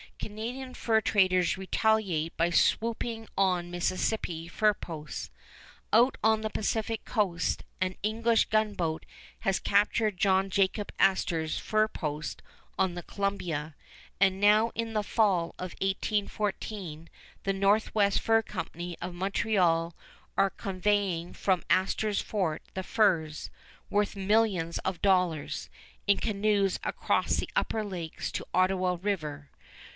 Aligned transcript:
Canadian 0.17 0.73
fur 0.75 0.99
traders 1.01 1.57
retaliate 1.57 2.35
by 2.37 2.49
swooping 2.51 3.27
on 3.37 3.69
Mississippi 3.71 4.47
fur 4.47 4.73
posts. 4.73 5.29
Out 5.93 6.15
on 6.23 6.41
the 6.41 6.49
Pacific 6.49 7.05
Coast 7.05 7.63
an 7.79 7.95
English 8.03 8.45
gunboat 8.45 9.05
has 9.39 9.59
captured 9.59 10.17
John 10.17 10.49
Jacob 10.49 10.91
Astor's 10.99 11.59
fur 11.59 11.87
post 11.87 12.41
on 12.79 12.93
the 12.95 13.03
Columbia; 13.03 13.75
and 14.19 14.39
now 14.39 14.71
in 14.73 14.93
the 14.93 15.03
fall 15.03 15.49
of 15.59 15.73
1814 15.81 17.07
the 17.43 17.53
Northwest 17.53 18.19
Fur 18.21 18.41
Company 18.41 18.97
of 19.01 19.13
Montreal 19.15 19.95
are 20.35 20.49
conveying 20.51 21.33
from 21.33 21.63
Astor's 21.69 22.21
fort 22.21 22.63
the 22.73 22.83
furs, 22.83 23.51
worth 23.89 24.15
millions 24.15 24.79
of 24.79 25.01
dollars, 25.01 25.69
in 26.07 26.17
canoes 26.17 26.79
across 26.83 27.37
the 27.37 27.49
Upper 27.55 27.83
Lakes 27.83 28.31
to 28.33 28.45
Ottawa 28.53 28.97
River. 28.99 29.49